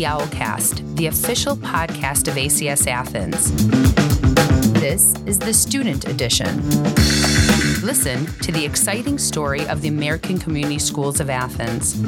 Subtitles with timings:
[0.00, 3.52] the Owlcast, the official podcast of ACS Athens.
[4.80, 6.56] This is the student edition.
[7.82, 12.00] Listen to the exciting story of the American Community Schools of Athens.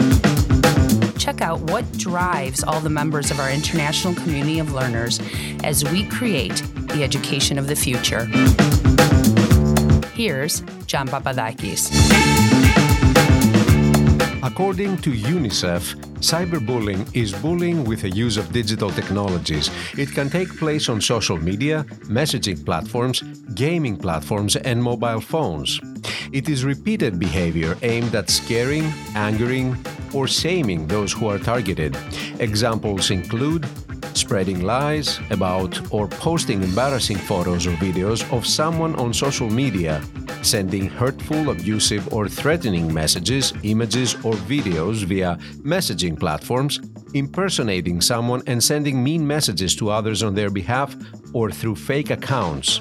[1.22, 5.20] Check out what drives all the members of our international community of learners
[5.62, 6.62] as we create
[6.94, 8.24] the education of the future.
[10.14, 12.21] Here's John Papadakis.
[14.44, 19.70] According to UNICEF, cyberbullying is bullying with the use of digital technologies.
[19.96, 23.22] It can take place on social media, messaging platforms,
[23.54, 25.80] gaming platforms, and mobile phones.
[26.32, 29.76] It is repeated behavior aimed at scaring, angering,
[30.12, 31.96] or shaming those who are targeted.
[32.40, 33.68] Examples include
[34.14, 40.02] spreading lies about or posting embarrassing photos or videos of someone on social media,
[40.42, 46.80] sending hurtful, abusive, or threatening messages, images, or videos via messaging platforms,
[47.14, 50.94] impersonating someone and sending mean messages to others on their behalf
[51.32, 52.80] or through fake accounts.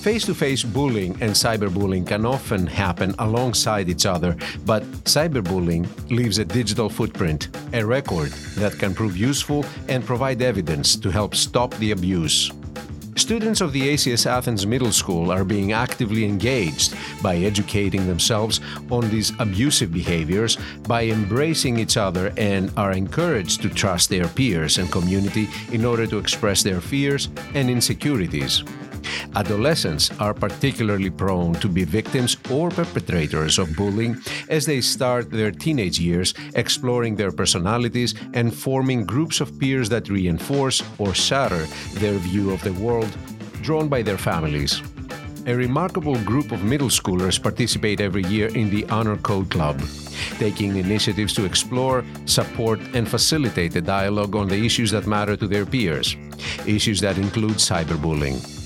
[0.00, 4.34] Face to face bullying and cyberbullying can often happen alongside each other,
[4.64, 10.96] but cyberbullying leaves a digital footprint, a record that can prove useful and provide evidence
[10.96, 12.50] to help stop the abuse.
[13.20, 19.10] Students of the ACS Athens Middle School are being actively engaged by educating themselves on
[19.10, 20.56] these abusive behaviors,
[20.88, 26.06] by embracing each other, and are encouraged to trust their peers and community in order
[26.06, 28.64] to express their fears and insecurities.
[29.36, 34.16] Adolescents are particularly prone to be victims or perpetrators of bullying
[34.48, 40.08] as they start their teenage years exploring their personalities and forming groups of peers that
[40.08, 43.16] reinforce or shatter their view of the world
[43.62, 44.82] drawn by their families.
[45.46, 49.80] A remarkable group of middle schoolers participate every year in the Honor Code Club,
[50.38, 55.46] taking initiatives to explore, support, and facilitate the dialogue on the issues that matter to
[55.46, 56.14] their peers,
[56.66, 58.59] issues that include cyberbullying.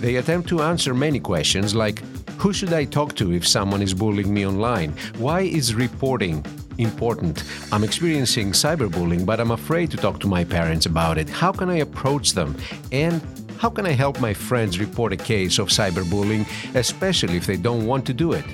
[0.00, 2.02] They attempt to answer many questions like
[2.38, 4.92] Who should I talk to if someone is bullying me online?
[5.18, 6.44] Why is reporting
[6.78, 7.44] important?
[7.72, 11.28] I'm experiencing cyberbullying, but I'm afraid to talk to my parents about it.
[11.28, 12.56] How can I approach them?
[12.92, 13.22] And
[13.58, 17.86] how can I help my friends report a case of cyberbullying, especially if they don't
[17.86, 18.44] want to do it?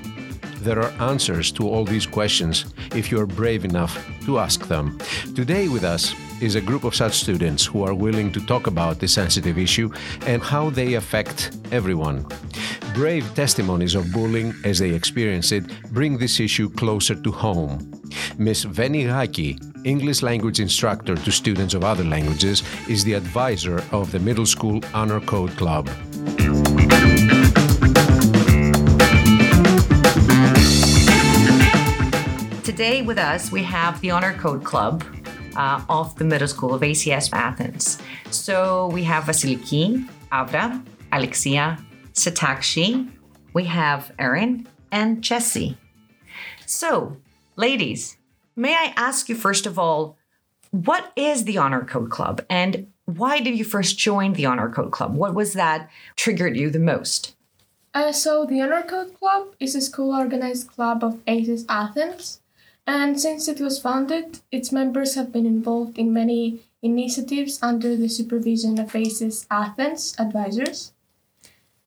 [0.61, 4.99] There are answers to all these questions if you're brave enough to ask them.
[5.35, 8.99] Today, with us is a group of such students who are willing to talk about
[8.99, 9.91] this sensitive issue
[10.27, 12.27] and how they affect everyone.
[12.93, 18.03] Brave testimonies of bullying as they experience it bring this issue closer to home.
[18.37, 18.65] Ms.
[18.65, 24.19] Veni Gaki, English language instructor to students of other languages, is the advisor of the
[24.19, 25.89] Middle School Honor Code Club.
[32.81, 35.05] Today with us, we have the Honor Code Club
[35.55, 37.99] uh, of the Middle School of ACS Athens.
[38.31, 40.83] So we have Vasiliki, Avra,
[41.13, 41.79] Alexia,
[42.15, 43.07] Satakshi,
[43.53, 45.77] we have Erin, and Jesse.
[46.65, 47.19] So,
[47.57, 48.17] ladies,
[48.57, 50.17] may I ask you first of all,
[50.71, 54.91] what is the Honor Code Club and why did you first join the Honor Code
[54.91, 55.15] Club?
[55.15, 57.37] What was that triggered you the most?
[57.93, 62.40] Uh, so, the Honor Code Club is a school organized club of ACS Athens,
[62.91, 68.09] and since it was founded, its members have been involved in many initiatives under the
[68.09, 70.93] supervision of ACS Athens advisors.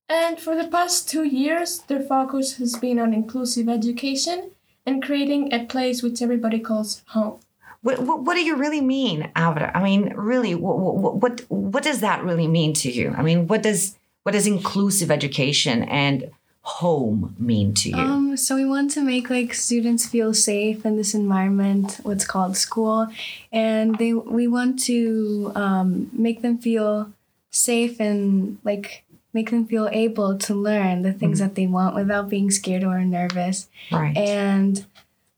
[0.07, 4.51] And for the past two years, their focus has been on inclusive education
[4.85, 7.39] and creating a place which everybody calls home.
[7.81, 9.75] What, what, what, do you really mean, Avra?
[9.75, 10.77] I mean, really, what,
[11.21, 13.13] what, what, does that really mean to you?
[13.17, 16.31] I mean, what does what does inclusive education and
[16.63, 17.97] home mean to you?
[17.97, 22.57] Um, so we want to make like students feel safe in this environment, what's called
[22.57, 23.07] school,
[23.51, 27.11] and they we want to um, make them feel
[27.51, 29.03] safe and like
[29.33, 31.49] make them feel able to learn the things mm-hmm.
[31.49, 33.67] that they want without being scared or nervous.
[33.91, 34.15] Right.
[34.15, 34.85] And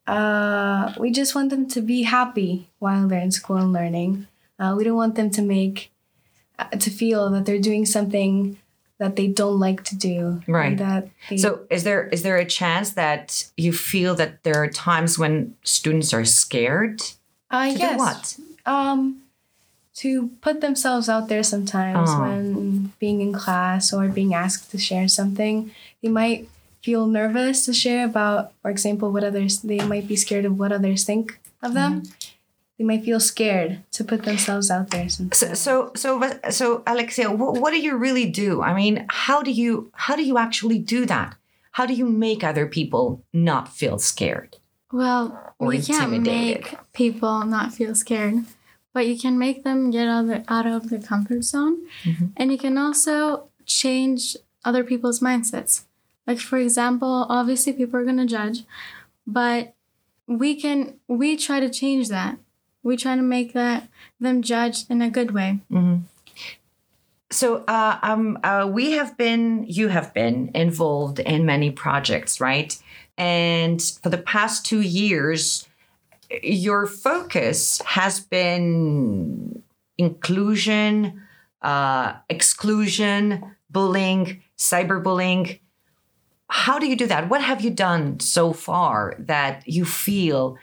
[0.06, 4.28] uh, we just want them to be happy while they're in school and learning.
[4.60, 5.92] Uh, we don't want them to make
[6.60, 8.58] uh, to feel that they're doing something
[8.98, 10.42] that they don't like to do.
[10.48, 10.78] Right.
[10.78, 14.70] That they, so is there is there a chance that you feel that there are
[14.70, 17.02] times when students are scared?
[17.52, 18.00] Uh, to yes.
[18.00, 18.38] what?
[18.66, 19.22] Um,
[19.96, 22.22] to put themselves out there sometimes oh.
[22.22, 25.72] when being in class or being asked to share something.
[26.02, 26.50] They might
[26.82, 29.60] feel nervous to share about, for example, what others.
[29.60, 32.02] They might be scared of what others think of them.
[32.02, 32.32] Mm-hmm
[32.78, 35.08] they might feel scared to put themselves out there.
[35.08, 38.62] So, so, so, so, Alexia, what, what do you really do?
[38.62, 41.36] I mean, how do you how do you actually do that?
[41.72, 44.58] How do you make other people not feel scared?
[44.92, 48.46] Well, we can't make people not feel scared,
[48.94, 51.86] but you can make them get out of, the, out of their comfort zone.
[52.04, 52.28] Mm-hmm.
[52.38, 55.84] And you can also change other people's mindsets.
[56.26, 58.64] Like, for example, obviously people are going to judge,
[59.28, 59.74] but
[60.28, 62.38] we can, we try to change that.
[62.86, 63.90] We try to make that
[64.20, 65.60] them judged in a good way.
[67.32, 72.78] So, uh, um, uh, we have been, you have been involved in many projects, right?
[73.18, 75.68] And for the past two years,
[76.44, 79.64] your focus has been
[79.98, 81.24] inclusion,
[81.64, 85.60] uh, exclusion, bullying, cyberbullying.
[86.50, 87.30] How do you do that?
[87.30, 90.58] What have you done so far that you feel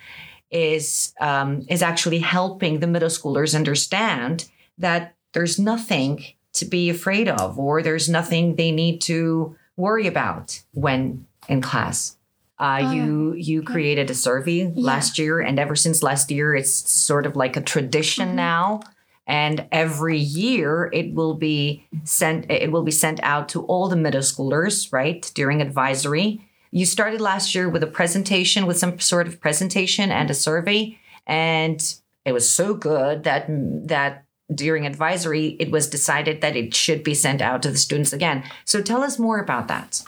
[0.52, 7.28] is um, is actually helping the middle schoolers understand that there's nothing to be afraid
[7.28, 12.16] of, or there's nothing they need to worry about when in class?
[12.58, 17.26] Uh, you you created a survey last year, and ever since last year, it's sort
[17.26, 18.80] of like a tradition now.
[19.26, 22.50] And every year, it will be sent.
[22.50, 26.46] It will be sent out to all the middle schoolers, right, during advisory.
[26.72, 30.98] You started last year with a presentation, with some sort of presentation and a survey,
[31.26, 31.80] and
[32.24, 33.44] it was so good that
[33.88, 38.12] that during advisory, it was decided that it should be sent out to the students
[38.12, 38.42] again.
[38.64, 40.02] So tell us more about that.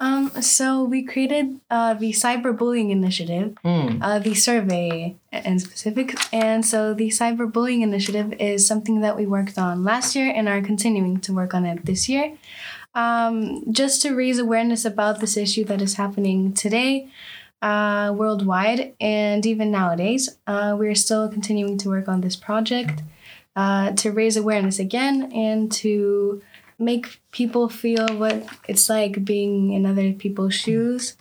[0.00, 3.56] Um, so we created uh, the cyberbullying initiative,
[4.02, 9.58] uh, the survey in specific, and so the cyberbullying initiative is something that we worked
[9.58, 12.36] on last year and are continuing to work on it this year,
[12.94, 17.08] um, just to raise awareness about this issue that is happening today.
[17.60, 23.02] Uh, worldwide and even nowadays, uh, we're still continuing to work on this project
[23.54, 26.42] uh, to raise awareness again and to
[26.76, 31.16] make people feel what it's like being in other people's shoes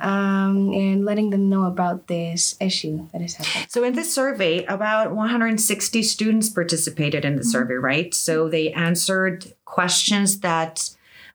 [0.00, 3.66] um, and letting them know about this issue that is happening.
[3.68, 8.14] So in this survey, about 160 students participated in the survey, right?
[8.14, 10.90] So they answered questions that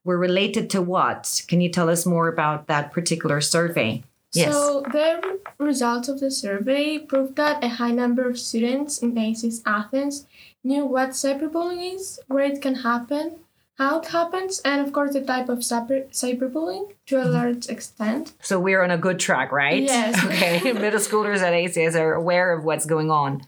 [0.06, 1.44] were related to what?
[1.50, 4.04] Can you tell us more about that particular survey?
[4.34, 4.54] Yes.
[4.54, 9.62] So the results of the survey proved that a high number of students in ACS
[9.66, 10.28] Athens
[10.64, 13.40] knew what cyberbullying is, where it can happen,
[13.78, 17.34] how it happens, and of course the type of cyber cyberbullying to a mm-hmm.
[17.34, 18.34] large extent.
[18.42, 19.84] So we're on a good track, right?
[19.84, 20.24] Yes.
[20.26, 20.74] Okay.
[20.74, 23.46] Middle schoolers at ACS are aware of what's going on.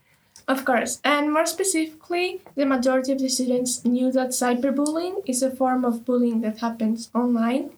[0.48, 5.52] Of course, and more specifically, the majority of the students knew that cyberbullying is a
[5.52, 7.72] form of bullying that happens online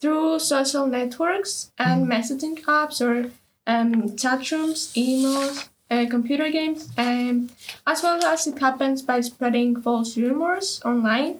[0.00, 3.30] through social networks and messaging apps or
[3.66, 7.50] um, chat rooms, emails, uh, computer games, um,
[7.86, 11.36] as well as it happens by spreading false rumors online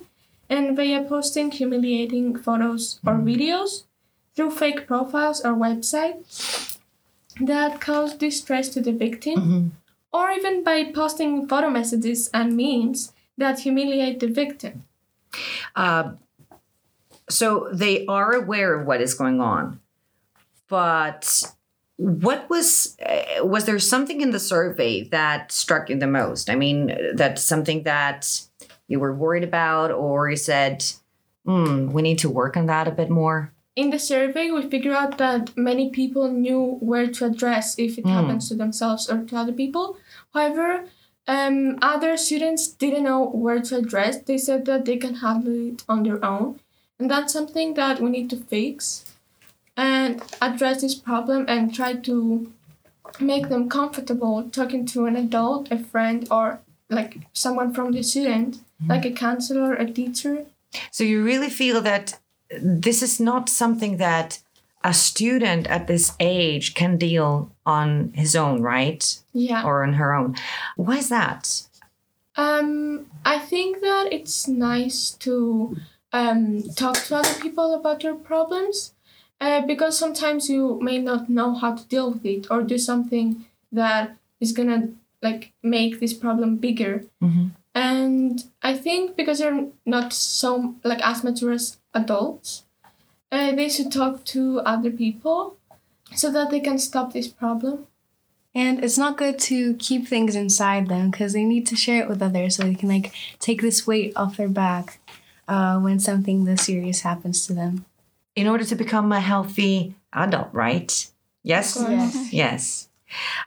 [0.51, 3.85] and via posting humiliating photos or videos
[4.35, 6.77] through fake profiles or websites
[7.41, 9.73] that cause distress to the victim,
[10.13, 14.85] or even by posting photo messages and memes that humiliate the victim.
[15.77, 16.13] Uh,
[17.29, 19.81] so they are aware of what is going on,
[20.69, 21.43] but
[21.97, 26.51] what was uh, was there something in the survey that struck you the most?
[26.51, 28.43] I mean, that's something that
[28.89, 30.85] you were worried about, or you said,
[31.45, 34.95] hmm, "We need to work on that a bit more." In the survey, we figured
[34.95, 39.37] out that many people knew where to address if it happens to themselves or to
[39.37, 39.97] other people.
[40.35, 40.87] However,
[41.27, 44.19] um, other students didn't know where to address.
[44.23, 46.61] They said that they can handle it on their own.
[46.99, 49.05] And that's something that we need to fix
[49.77, 52.53] and address this problem and try to
[53.19, 56.61] make them comfortable talking to an adult, a friend, or
[56.91, 60.47] like someone from the student, like a counselor, a teacher.
[60.91, 62.20] So you really feel that
[62.59, 64.41] this is not something that
[64.83, 69.19] a student at this age can deal on his own, right?
[69.33, 69.65] Yeah.
[69.65, 70.37] Or on her own.
[70.77, 71.63] Why is that?
[72.37, 75.77] Um, I think that it's nice to
[76.13, 78.95] um, talk to other people about your problems
[79.41, 83.45] uh, because sometimes you may not know how to deal with it or do something
[83.73, 84.89] that is gonna
[85.23, 87.05] like make this problem bigger.
[87.81, 92.65] And I think because they're not so like as mature as adults,
[93.33, 95.57] uh, they should talk to other people
[96.15, 97.87] so that they can stop this problem.
[98.55, 102.09] And it's not good to keep things inside them because they need to share it
[102.11, 105.01] with others so they can like take this weight off their back
[105.49, 107.87] uh, when something this serious happens to them.
[108.37, 110.93] In order to become a healthy adult, right?
[111.43, 111.79] Yes?
[111.81, 112.31] Yes.
[112.31, 112.90] Yes.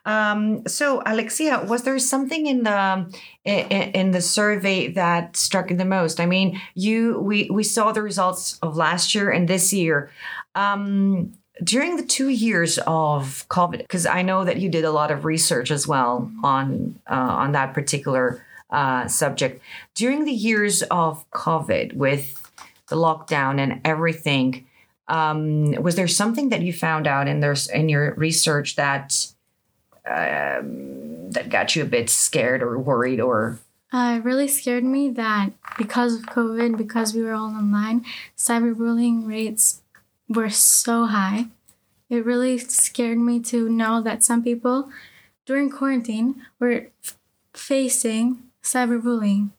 [0.05, 3.13] Um, so, Alexia, was there something in the
[3.45, 6.19] in, in the survey that struck you the most?
[6.19, 10.11] I mean, you we we saw the results of last year and this year.
[10.55, 15.11] Um, during the two years of COVID, because I know that you did a lot
[15.11, 19.61] of research as well on uh, on that particular uh, subject.
[19.93, 22.39] During the years of COVID, with
[22.87, 24.65] the lockdown and everything,
[25.07, 29.27] um, was there something that you found out in there's in your research that
[30.09, 33.59] um, that got you a bit scared or worried or?
[33.91, 38.03] Uh, it really scared me that because of COVID, because we were all online,
[38.35, 39.81] cyberbullying rates
[40.27, 41.47] were so high.
[42.09, 44.89] It really scared me to know that some people
[45.45, 47.17] during quarantine were f-
[47.53, 49.51] facing cyberbullying.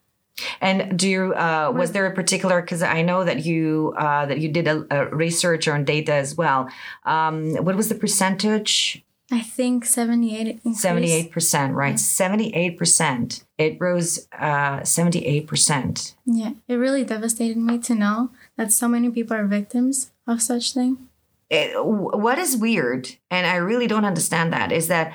[0.59, 4.39] And do you uh, was there a particular because I know that you uh, that
[4.39, 6.67] you did a, a research on data as well.
[7.05, 9.04] Um, what was the percentage?
[9.31, 11.99] I think 78 78 percent, right?
[11.99, 13.43] 78 percent.
[13.57, 16.15] It rose uh, 78 percent.
[16.25, 20.73] Yeah, it really devastated me to know that so many people are victims of such
[20.73, 21.09] thing.
[21.49, 25.13] It, what is weird, and I really don't understand that, is that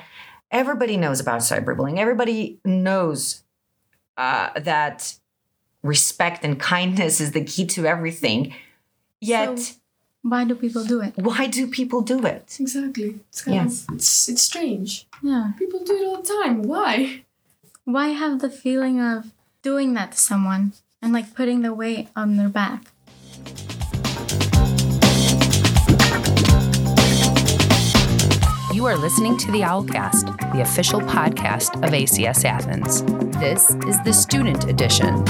[0.49, 1.97] everybody knows about cyberbullying.
[1.97, 3.43] Everybody knows
[4.17, 5.15] uh, that
[5.83, 8.53] respect and kindness is the key to everything.
[9.19, 9.75] Yet, So-
[10.23, 11.13] Why do people do it?
[11.17, 12.57] why do people do it?
[12.59, 13.19] Exactly.
[13.29, 13.85] It's kind Yes.
[13.89, 15.07] of it's it's strange.
[15.23, 15.51] Yeah.
[15.57, 16.63] People do it all the time.
[16.63, 17.23] Why?
[17.85, 19.31] Why have the feeling of
[19.63, 22.83] doing that to someone and like putting the weight on their back?
[28.73, 33.03] You are listening to the Owlcast, the official podcast of ACS Athens.
[33.37, 35.23] This is the student edition.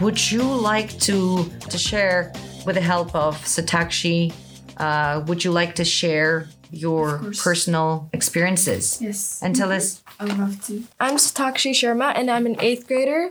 [0.00, 2.32] Would you like to to share
[2.64, 4.32] with the help of Satakshi?
[4.76, 9.40] Uh, would you like to share your personal experiences Yes.
[9.42, 10.02] and tell us?
[10.20, 10.84] I would love to.
[11.00, 13.30] I'm Satakshi Sharma and I'm an eighth grader.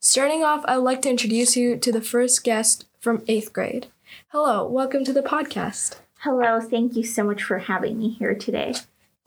[0.00, 3.86] Starting off, I'd like to introduce you to the first guest from eighth grade.
[4.28, 5.96] Hello, welcome to the podcast.
[6.20, 8.74] Hello, thank you so much for having me here today.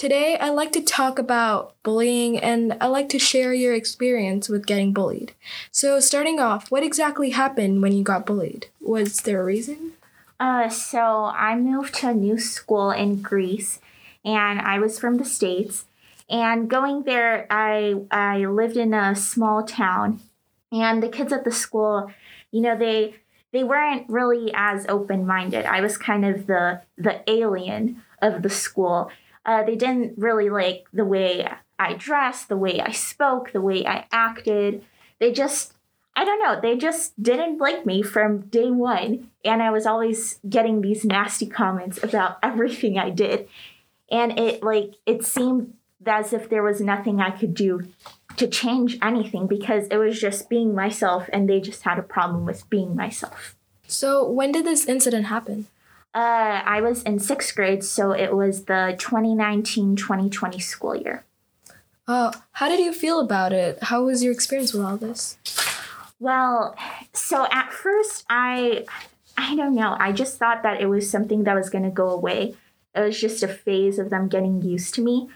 [0.04, 4.66] Today, I'd like to talk about bullying and I'd like to share your experience with
[4.66, 5.32] getting bullied.
[5.72, 8.68] So, starting off, what exactly happened when you got bullied?
[8.82, 9.94] Was there a reason?
[10.42, 13.80] Uh, so I moved to a new school in Greece,
[14.26, 15.86] and I was from the states.
[16.30, 20.20] And going there, I I lived in a small town,
[20.70, 22.12] and the kids at the school,
[22.52, 23.16] you know, they
[23.54, 25.64] they weren't really as open minded.
[25.66, 29.10] I was kind of the the alien of the school.
[29.46, 31.48] Uh, they didn't really like the way
[31.78, 34.86] I dressed, the way I spoke, the way I acted.
[35.20, 35.74] They just
[36.16, 36.60] I don't know.
[36.62, 39.32] They just didn't like me from day one.
[39.44, 43.48] And I was always getting these nasty comments about everything I did.
[44.12, 45.74] And it like it seemed
[46.06, 47.88] as if there was nothing I could do
[48.38, 52.46] to change anything because it was just being myself and they just had a problem
[52.46, 53.56] with being myself.
[53.88, 55.68] So, when did this incident happen?
[56.14, 61.26] Uh, I was in sixth grade, so it was the 2019 2020 school year.
[62.08, 63.82] Uh, how did you feel about it?
[63.82, 65.38] How was your experience with all this?
[66.20, 66.76] Well,
[67.14, 68.86] so at first I
[69.38, 69.96] I don't know.
[70.00, 72.56] I just thought that it was something that was going to go away.
[72.94, 75.30] It was just a phase of them getting used to me.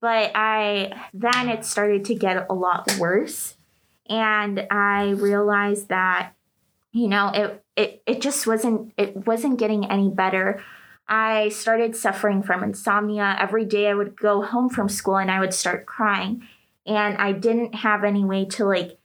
[0.00, 3.56] But I then it started to get a lot worse
[4.08, 6.32] and I realized that
[6.92, 10.62] you know, it it it just wasn't it wasn't getting any better.
[11.08, 13.36] I started suffering from insomnia.
[13.38, 16.48] Every day I would go home from school and I would start crying.
[16.84, 18.98] And I didn't have any way to like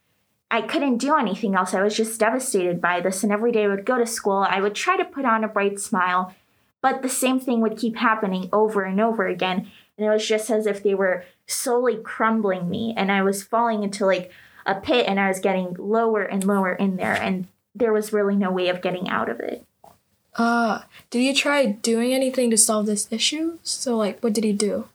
[0.49, 1.73] I couldn't do anything else.
[1.73, 3.23] I was just devastated by this.
[3.23, 5.47] And every day I would go to school, I would try to put on a
[5.47, 6.33] bright smile,
[6.81, 9.71] but the same thing would keep happening over and over again.
[9.97, 13.83] And it was just as if they were slowly crumbling me and I was falling
[13.83, 14.31] into like
[14.65, 17.13] a pit and I was getting lower and lower in there.
[17.13, 19.65] And there was really no way of getting out of it.
[20.35, 23.59] Uh, did you try doing anything to solve this issue?
[23.63, 24.87] So, like, what did you do?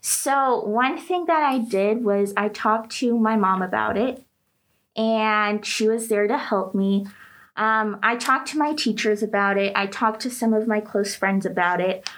[0.00, 4.24] So, one thing that I did was I talked to my mom about it,
[4.96, 7.06] and she was there to help me.
[7.56, 11.14] Um, I talked to my teachers about it, I talked to some of my close
[11.14, 12.08] friends about it.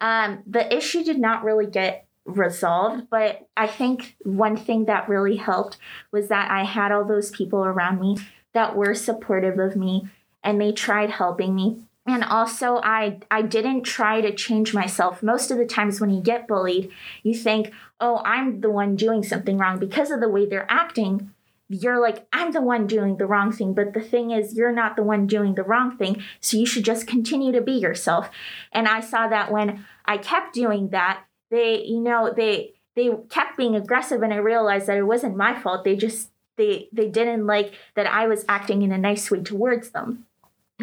[0.00, 5.36] Um, the issue did not really get resolved, but I think one thing that really
[5.36, 5.76] helped
[6.10, 8.16] was that I had all those people around me
[8.52, 10.08] that were supportive of me
[10.42, 11.78] and they tried helping me.
[12.06, 15.22] And also i i didn't try to change myself.
[15.22, 16.90] Most of the times when you get bullied
[17.22, 19.78] you think oh i'm the one doing something wrong.
[19.78, 21.30] Because of the way they're acting
[21.68, 23.74] you're like i'm the one doing the wrong thing.
[23.74, 26.84] But the thing is you're not the one doing the wrong thing so you should
[26.84, 28.30] just continue to be yourself.
[28.72, 33.56] And i saw that when i kept doing that they you know they they kept
[33.56, 35.84] being aggressive and i realized that it wasn't my fault.
[35.84, 36.29] They just
[36.60, 40.08] they they didn't like that I was acting in a nice way towards them.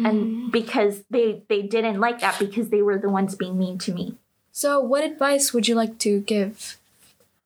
[0.08, 3.90] And because they they didn't like that because they were the ones being mean to
[3.98, 4.06] me.
[4.52, 6.76] So, what advice would you like to give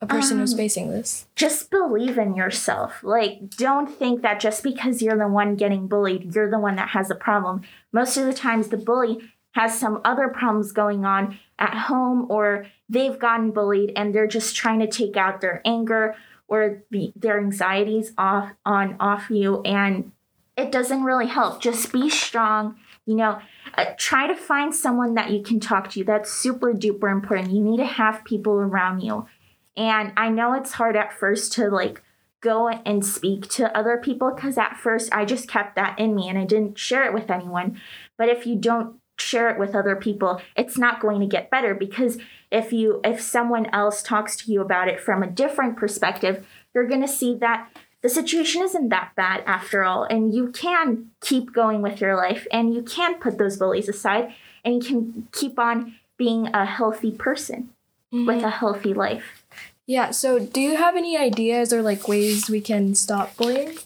[0.03, 1.27] a person who's Um, facing this?
[1.35, 2.91] just believe in yourself.
[3.03, 3.35] Like,
[3.67, 7.09] don't think that just because you're the one getting bullied, you're the one that has
[7.11, 7.63] a problem.
[7.91, 9.15] Most of the times, the bully
[9.53, 14.57] has some other problems going on at home, or they've gotten bullied and they're just
[14.57, 16.05] trying to take out their anger
[16.53, 20.13] or the, their anxieties off on off you, and
[20.55, 21.63] it doesn't really help.
[21.63, 22.77] Just be strong.
[23.07, 23.39] You know,
[23.75, 26.05] uh, try to find someone that you can talk to.
[26.05, 27.53] That's super duper important.
[27.53, 29.27] You need to have people around you.
[29.79, 32.03] And I know it's hard at first to like
[32.43, 36.29] go and speak to other people because at first I just kept that in me
[36.29, 37.81] and I didn't share it with anyone.
[38.19, 41.75] But if you don't share it with other people, it's not going to get better
[41.75, 42.19] because
[42.53, 46.87] if you if someone else talks to you about it from a different perspective, you're
[46.87, 47.71] going to see that
[48.03, 52.47] the situation isn't that bad after all and you can keep going with your life
[52.53, 57.13] and you can put those bullies aside and you can keep on being a healthy
[57.13, 57.71] person
[58.13, 59.45] with a healthy life.
[59.87, 63.79] Yeah, so do you have any ideas or like ways we can stop bullying?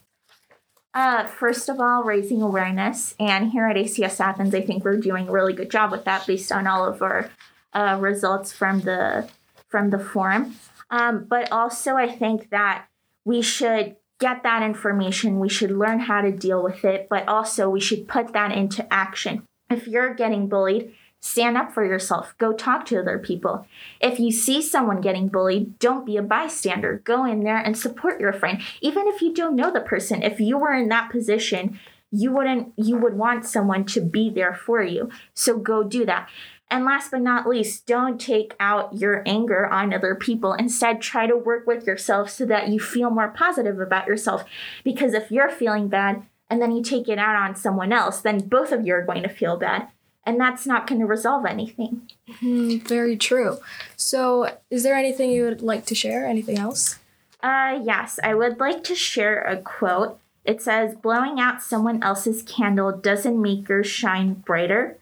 [0.92, 3.14] Uh, first of all, raising awareness.
[3.20, 6.26] And here at ACS Athens, I think we're doing a really good job with that
[6.26, 7.30] based on all of our
[7.76, 9.28] uh, results from the
[9.68, 10.56] from the forum.
[10.90, 12.86] Um, but also, I think that
[13.24, 15.40] we should get that information.
[15.40, 18.90] We should learn how to deal with it, but also we should put that into
[18.92, 19.42] action.
[19.68, 22.34] If you're getting bullied, stand up for yourself.
[22.38, 23.66] Go talk to other people.
[24.00, 27.02] If you see someone getting bullied, don't be a bystander.
[27.04, 28.62] Go in there and support your friend.
[28.80, 31.78] Even if you don't know the person, if you were in that position,
[32.12, 35.10] you wouldn't you would want someone to be there for you.
[35.34, 36.28] So go do that.
[36.68, 40.52] And last but not least, don't take out your anger on other people.
[40.54, 44.44] Instead, try to work with yourself so that you feel more positive about yourself.
[44.82, 48.48] Because if you're feeling bad and then you take it out on someone else, then
[48.48, 49.88] both of you are going to feel bad.
[50.24, 52.10] And that's not going to resolve anything.
[52.40, 53.58] Hmm, very true.
[53.94, 56.26] So, is there anything you would like to share?
[56.26, 56.98] Anything else?
[57.40, 60.18] Uh, yes, I would like to share a quote.
[60.44, 64.98] It says, Blowing out someone else's candle doesn't make yours shine brighter.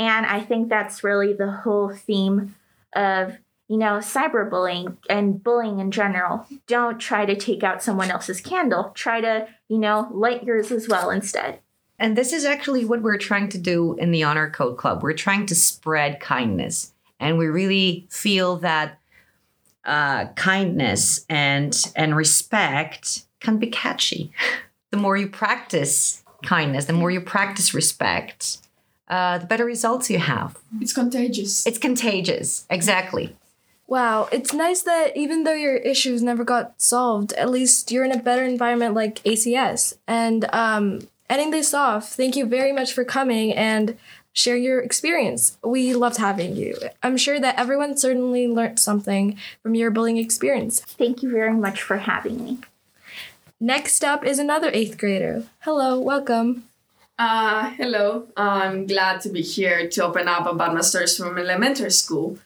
[0.00, 2.56] And I think that's really the whole theme
[2.96, 3.36] of,
[3.68, 6.46] you know, cyberbullying and bullying in general.
[6.66, 8.92] Don't try to take out someone else's candle.
[8.94, 11.58] Try to, you know, light yours as well instead.
[11.98, 15.02] And this is actually what we're trying to do in the Honor Code Club.
[15.02, 16.94] We're trying to spread kindness.
[17.20, 18.98] And we really feel that
[19.84, 24.32] uh, kindness and and respect can be catchy.
[24.92, 28.58] The more you practice kindness, the more you practice respect,
[29.10, 30.56] uh, the better results you have.
[30.80, 31.66] It's contagious.
[31.66, 32.64] It's contagious.
[32.70, 33.36] Exactly.
[33.88, 38.12] Wow, it's nice that even though your issues never got solved, at least you're in
[38.12, 39.94] a better environment like ACS.
[40.06, 43.98] And um, ending this off, thank you very much for coming and
[44.32, 45.58] sharing your experience.
[45.64, 46.76] We loved having you.
[47.02, 50.78] I'm sure that everyone certainly learned something from your bullying experience.
[50.80, 52.58] Thank you very much for having me.
[53.58, 55.42] Next up is another eighth grader.
[55.62, 56.69] Hello, welcome.
[57.20, 58.28] Uh, hello.
[58.34, 62.38] I'm glad to be here to open up about my stories from elementary school.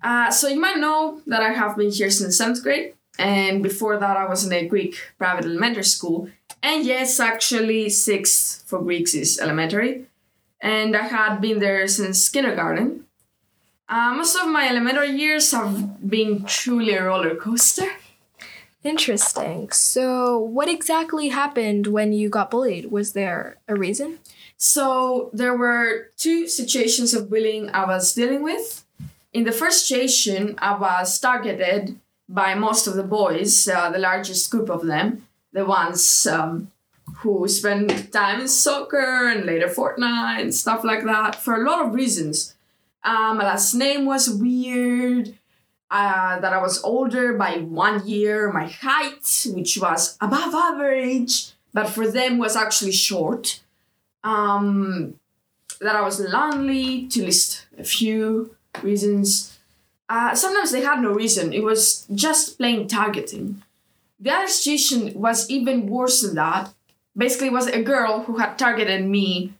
[0.00, 3.96] Uh, so you might know that I have been here since seventh grade, and before
[3.98, 6.28] that I was in a Greek private elementary school.
[6.62, 10.06] And yes, actually, sixth for Greeks is elementary,
[10.60, 13.06] and I had been there since kindergarten.
[13.88, 17.90] Uh, most of my elementary years have been truly a roller coaster.
[18.84, 19.70] Interesting.
[19.70, 22.90] So, what exactly happened when you got bullied?
[22.90, 24.18] Was there a reason?
[24.64, 28.84] So there were two situations of bullying I was dealing with.
[29.32, 34.48] In the first situation, I was targeted by most of the boys, uh, the largest
[34.52, 36.70] group of them, the ones um,
[37.16, 41.84] who spend time in soccer and later Fortnite and stuff like that, for a lot
[41.84, 42.54] of reasons.
[43.02, 45.34] Uh, my last name was weird.
[45.94, 48.50] Uh, that I was older by one year.
[48.50, 53.60] My height, which was above average, but for them was actually short
[54.24, 55.20] um,
[55.82, 59.58] that I was lonely, to list a few reasons.
[60.08, 63.62] Uh, sometimes they had no reason, it was just plain targeting.
[64.18, 66.72] The other situation was even worse than that.
[67.14, 69.52] Basically, was a girl who had targeted me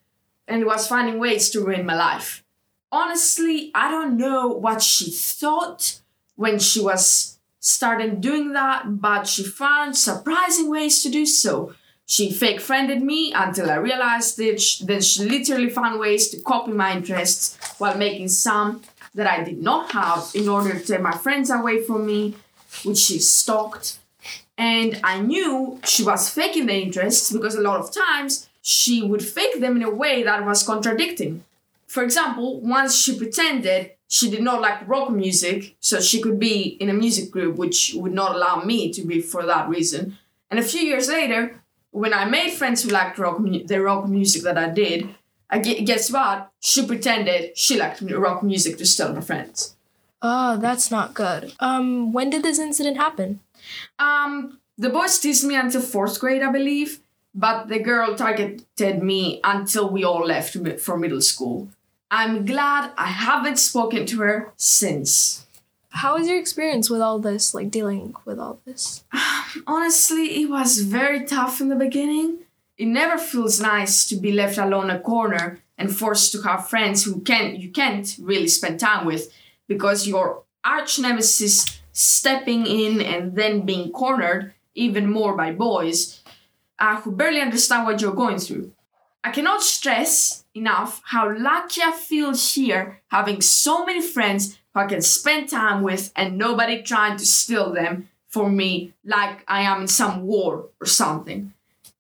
[0.49, 2.43] and was finding ways to ruin my life.
[2.91, 6.01] Honestly, I don't know what she thought
[6.37, 11.75] when she was started doing that, but she found surprising ways to do so.
[12.07, 14.61] She fake friended me until I realized it.
[14.83, 18.83] Then she literally found ways to copy my interests while making some
[19.15, 22.35] that I did not have in order to take my friends away from me,
[22.85, 23.99] which she stalked.
[24.59, 29.25] And I knew she was faking the interests because a lot of times she would
[29.25, 31.45] fake them in a way that was contradicting.
[31.87, 36.77] For example, once she pretended she did not like rock music, so she could be
[36.83, 40.19] in a music group which would not allow me to be for that reason.
[40.51, 44.07] And a few years later, when I made friends who liked rock mu- the rock
[44.07, 45.09] music that I did,
[45.49, 46.51] I gu- guess what?
[46.61, 49.77] She pretended she liked rock music to steal my friends.
[50.21, 51.55] Oh, that's not good.
[51.59, 53.41] Um, when did this incident happen?
[53.99, 57.01] Um, the boys teased me until fourth grade, I believe,
[57.35, 61.71] but the girl targeted me until we all left for middle school.
[62.15, 65.47] I'm glad I haven't spoken to her since.
[65.89, 69.03] How was your experience with all this, like dealing with all this?
[69.67, 72.41] Honestly, it was very tough in the beginning.
[72.77, 76.69] It never feels nice to be left alone in a corner and forced to have
[76.69, 79.33] friends who can't you can't really spend time with
[79.67, 86.23] because your arch nemesis stepping in and then being cornered even more by boys
[86.79, 88.71] uh, who barely understand what you're going through.
[89.25, 94.87] I cannot stress enough how lucky I feel here having so many friends who I
[94.87, 99.83] can spend time with and nobody trying to steal them for me like I am
[99.83, 101.53] in some war or something.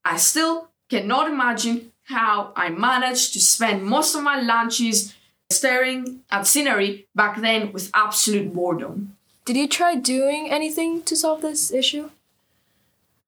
[0.04, 5.14] I still cannot imagine how I managed to spend most of my lunches
[5.50, 9.16] staring at scenery back then with absolute boredom.
[9.44, 12.10] Did you try doing anything to solve this issue?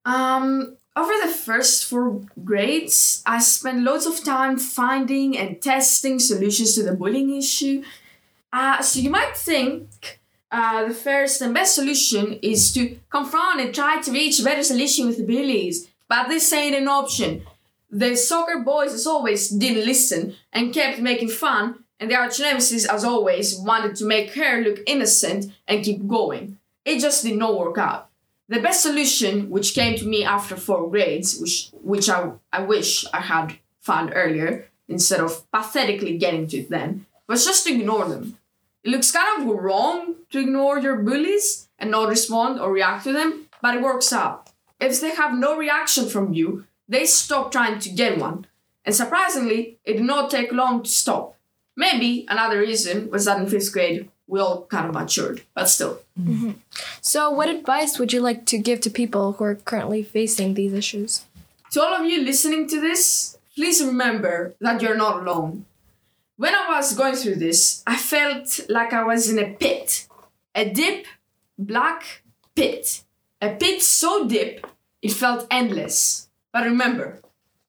[0.04, 6.74] Um, over the first four grades, I spent lots of time finding and testing solutions
[6.74, 7.82] to the bullying issue.
[8.52, 10.20] Uh, so you might think
[10.52, 14.62] uh, the first and best solution is to confront and try to reach a better
[14.62, 17.42] solution with the bullies, but this ain't an option.
[17.90, 22.86] The soccer boys, as always, didn't listen and kept making fun, and the arch nemesis,
[22.86, 26.58] as always, wanted to make her look innocent and keep going.
[26.84, 28.10] It just did not work out.
[28.48, 33.06] The best solution, which came to me after four grades, which which I, I wish
[33.12, 38.06] I had found earlier instead of pathetically getting to it then, was just to ignore
[38.06, 38.38] them.
[38.82, 43.12] It looks kind of wrong to ignore your bullies and not respond or react to
[43.12, 44.50] them, but it works out.
[44.78, 48.46] If they have no reaction from you, they stop trying to get one.
[48.84, 51.36] And surprisingly, it did not take long to stop.
[51.76, 56.00] Maybe another reason was that in fifth grade, we all kind of matured, but still.
[56.18, 56.52] Mm-hmm.
[57.00, 60.72] So, what advice would you like to give to people who are currently facing these
[60.72, 61.24] issues?
[61.72, 65.66] To all of you listening to this, please remember that you're not alone.
[66.36, 70.08] When I was going through this, I felt like I was in a pit.
[70.54, 71.06] A deep,
[71.58, 72.22] black
[72.54, 73.02] pit.
[73.40, 74.66] A pit so deep,
[75.02, 76.28] it felt endless.
[76.52, 77.20] But remember,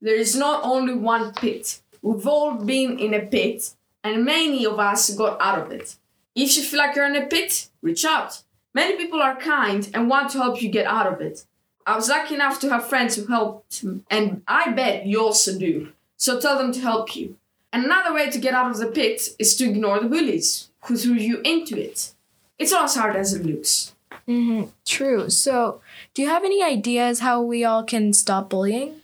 [0.02, 1.82] there is not only one pit.
[2.02, 5.96] We've all been in a pit, and many of us got out of it.
[6.36, 8.41] If you feel like you're in a pit, reach out.
[8.74, 11.45] Many people are kind and want to help you get out of it.
[11.86, 15.93] I was lucky enough to have friends who helped, and I bet you also do.
[16.17, 17.38] So tell them to help you.
[17.71, 21.13] Another way to get out of the pit is to ignore the bullies who threw
[21.13, 22.13] you into it.
[22.58, 23.93] It's not as hard as it looks.
[24.28, 24.69] Mm-hmm.
[24.86, 25.30] True.
[25.30, 25.82] So,
[26.13, 29.02] do you have any ideas how we all can stop bullying?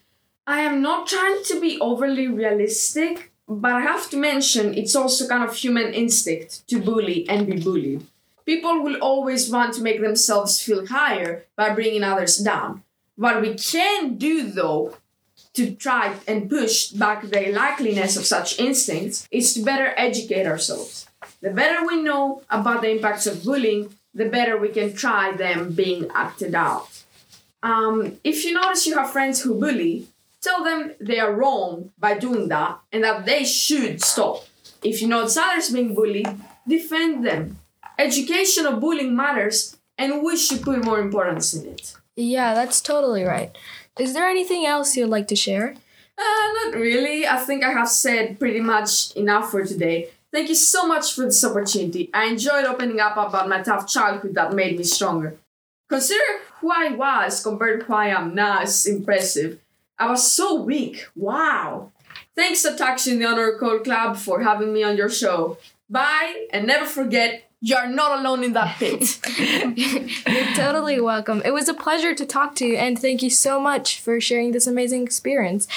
[0.48, 5.28] I am not trying to be overly realistic, but I have to mention it's also
[5.28, 8.06] kind of human instinct to bully and be bullied.
[8.46, 12.84] People will always want to make themselves feel higher by bringing others down.
[13.16, 14.98] What we can do, though,
[15.54, 21.08] to try and push back the likeliness of such instincts is to better educate ourselves.
[21.42, 25.74] The better we know about the impacts of bullying, the better we can try them
[25.74, 26.90] being acted out.
[27.64, 30.08] Um, if you notice you have friends who bully,
[30.42, 34.46] tell them they are wrong by doing that and that they should stop.
[34.84, 36.28] If you notice others being bullied,
[36.68, 37.60] defend them.
[37.98, 41.96] Education of bullying matters and we should put more importance in it.
[42.16, 43.56] Yeah, that's totally right.
[44.00, 45.76] Is there anything else you'd like to share?
[46.18, 47.28] Uh, not really.
[47.28, 50.10] I think I have said pretty much enough for today.
[50.32, 52.10] Thank you so much for this opportunity.
[52.14, 55.38] I enjoyed opening up about my tough childhood that made me stronger.
[55.90, 56.24] Consider
[56.60, 59.60] who I was compared to who I am now is impressive.
[60.02, 61.08] I was so weak.
[61.16, 61.92] Wow.
[62.36, 65.60] Thanks Satakshi and the Honor Code Club for having me on your show.
[65.92, 69.20] Bye, and never forget, you're not alone in that pit.
[69.78, 71.44] You're totally welcome.
[71.46, 74.52] It was a pleasure to talk to you, and thank you so much for sharing
[74.52, 75.68] this amazing experience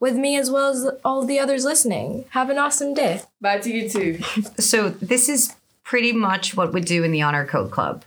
[0.00, 2.24] with me as well as all the others listening.
[2.30, 3.20] Have an awesome day.
[3.42, 4.20] Bye to you too.
[4.58, 8.04] So this is pretty much what we do in the Honor Code Club.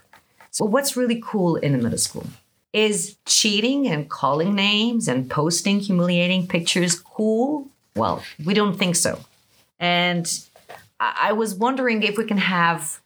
[0.50, 2.26] So what's really cool in the middle school
[2.72, 7.68] is cheating and calling names and posting humiliating pictures cool?
[7.94, 9.20] Well, we don't think so.
[9.80, 10.26] And
[11.00, 13.00] I was wondering if we can have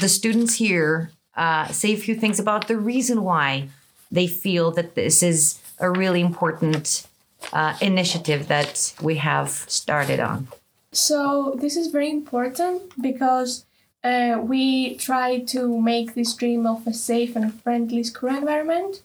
[0.00, 3.68] the students here uh, say a few things about the reason why
[4.10, 7.06] they feel that this is a really important
[7.52, 10.48] uh, initiative that we have started on?
[10.92, 13.64] So this is very important because
[14.04, 19.02] uh, we try to make this dream of a safe and friendly school environment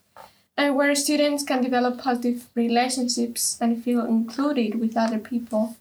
[0.57, 5.75] uh, where students can develop positive relationships and feel included with other people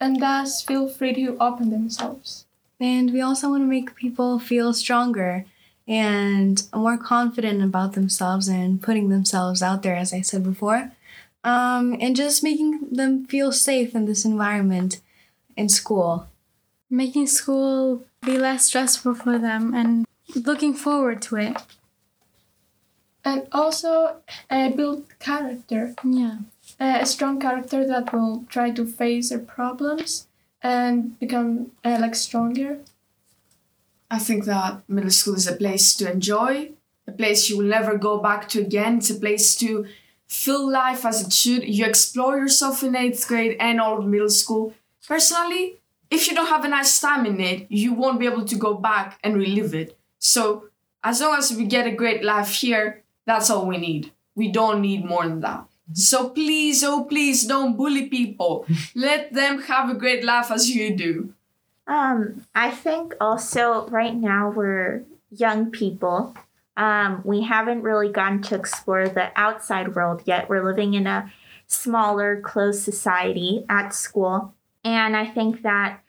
[0.00, 2.46] and thus feel free to open themselves.
[2.78, 5.44] And we also want to make people feel stronger
[5.86, 10.92] and more confident about themselves and putting themselves out there, as I said before,
[11.44, 15.00] um, and just making them feel safe in this environment
[15.56, 16.28] in school.
[16.88, 21.56] Making school be less stressful for them and looking forward to it.
[23.24, 24.16] And also
[24.48, 25.94] uh, build character.
[26.04, 26.38] Yeah.
[26.78, 30.26] Uh, a strong character that will try to face their problems
[30.62, 32.78] and become uh, like stronger.
[34.10, 36.70] I think that middle school is a place to enjoy,
[37.06, 38.98] a place you will never go back to again.
[38.98, 39.86] It's a place to
[40.26, 41.64] feel life as it should.
[41.64, 44.74] You explore yourself in eighth grade and all of middle school.
[45.06, 45.79] Personally,
[46.10, 48.74] if you don't have a nice time in it, you won't be able to go
[48.74, 49.96] back and relive it.
[50.18, 50.66] So,
[51.02, 54.12] as long as we get a great life here, that's all we need.
[54.34, 55.66] We don't need more than that.
[55.92, 58.66] So please, oh please, don't bully people.
[58.94, 61.34] Let them have a great life as you do.
[61.86, 66.34] Um, I think also right now we're young people.
[66.76, 70.48] Um, we haven't really gotten to explore the outside world yet.
[70.48, 71.32] We're living in a
[71.66, 74.54] smaller, closed society at school.
[74.84, 76.00] And I think that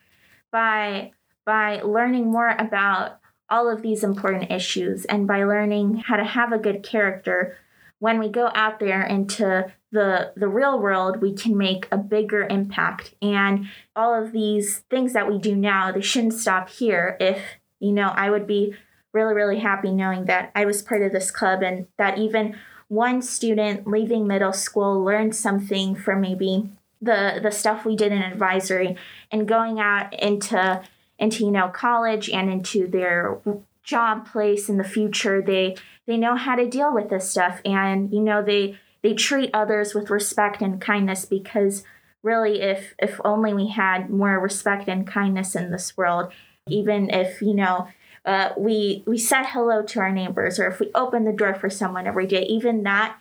[0.51, 1.11] by
[1.45, 6.53] by learning more about all of these important issues and by learning how to have
[6.53, 7.57] a good character,
[7.99, 12.47] when we go out there into the the real world we can make a bigger
[12.49, 13.13] impact.
[13.21, 17.17] And all of these things that we do now they shouldn't stop here.
[17.19, 17.41] If
[17.81, 18.73] you know i would be
[19.11, 22.55] really really happy knowing that i was part of this club and that even
[22.87, 26.69] one student leaving middle school learned something from maybe
[27.01, 28.95] the the stuff we did in advisory
[29.31, 30.83] and going out into
[31.17, 33.39] into you know college and into their
[33.83, 35.75] job place in the future they
[36.07, 37.61] they know how to deal with this stuff.
[37.63, 41.83] And you know they they treat others with respect and kindness because
[42.23, 46.31] really if if only we had more respect and kindness in this world
[46.67, 47.87] even if you know
[48.23, 51.69] uh, we we said hello to our neighbors or if we open the door for
[51.69, 53.17] someone every day even that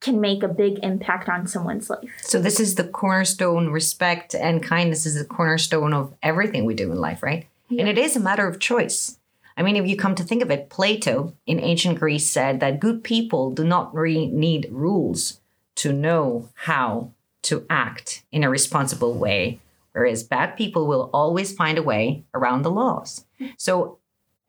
[0.00, 3.70] can make a big impact on someone's life So this is the cornerstone.
[3.70, 7.46] Respect and kindness is the cornerstone of everything we do in life, right?
[7.70, 9.18] And it is a matter of choice.
[9.56, 12.80] I mean, if you come to think of it, Plato in ancient Greece said that
[12.80, 15.40] good people do not re- need rules
[15.76, 19.60] to know how to act in a responsible way,
[19.92, 23.24] whereas bad people will always find a way around the laws.
[23.56, 23.98] So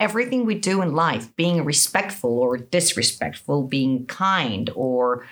[0.02, 5.26] everything we do in life, being respectful or disrespectful, being kind or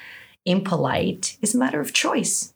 [0.45, 2.53] impolite, is a matter of choice.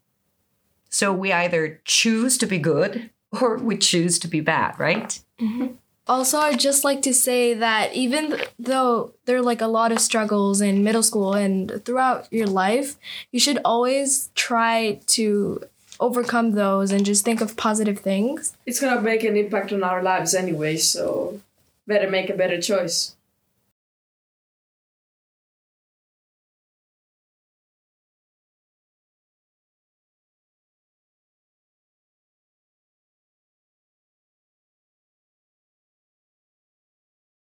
[0.89, 3.09] So we either choose to be good
[3.41, 5.19] or we choose to be bad, right?
[5.41, 5.67] Mm-hmm.
[6.05, 9.99] Also, I'd just like to say that even though there are like a lot of
[9.99, 12.97] struggles in middle school and throughout your life,
[13.31, 15.63] you should always try to
[15.99, 18.55] overcome those and just think of positive things.
[18.65, 21.39] It's gonna make an impact on our lives anyway, so
[21.87, 23.15] better make a better choice.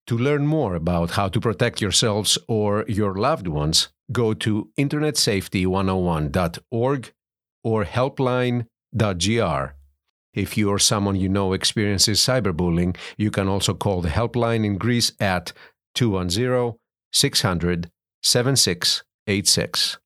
[0.08, 7.12] To learn more about how to protect yourselves or your loved ones, go to internetsafety101.org
[7.62, 9.77] or helpline.gr.
[10.38, 14.78] If you or someone you know experiences cyberbullying, you can also call the helpline in
[14.78, 15.52] Greece at
[15.96, 16.78] 210
[17.12, 17.90] 600
[18.22, 19.98] 7686.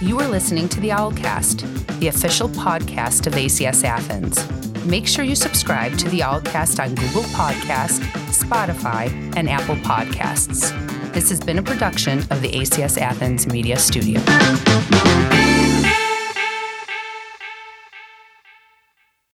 [0.00, 1.60] You are listening to the Owlcast,
[2.00, 4.44] the official podcast of ACS Athens.
[4.84, 8.00] Make sure you subscribe to the Owlcast on Google Podcast,
[8.32, 10.72] Spotify, and Apple Podcasts.
[11.12, 14.20] This has been a production of the ACS Athens Media Studio.